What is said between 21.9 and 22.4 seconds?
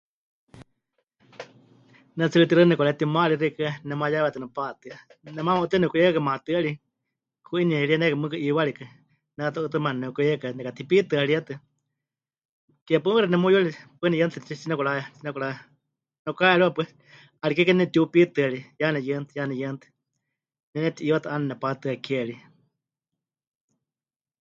ke ri.